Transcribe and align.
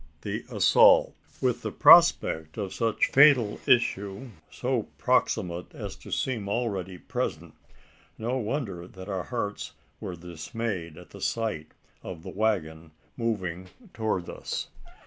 THE 0.21 0.45
ASSAULT. 0.49 1.13
With 1.41 1.61
the 1.61 1.71
prospect 1.71 2.57
of 2.57 2.73
such 2.73 3.11
fatal 3.11 3.59
issue 3.67 4.29
so 4.49 4.87
proximate 4.97 5.75
as 5.75 5.95
to 5.97 6.09
seem 6.09 6.49
already 6.49 6.97
present 6.97 7.53
no 8.17 8.37
wonder 8.37 8.87
that 8.87 9.07
our 9.09 9.25
hearts 9.25 9.73
were 9.99 10.15
dismayed 10.15 10.97
at 10.97 11.11
sight 11.21 11.67
of 12.01 12.23
the 12.23 12.31
waggon 12.31 12.93
moving 13.15 13.67
towards 13.93 14.27
us. 14.27 14.69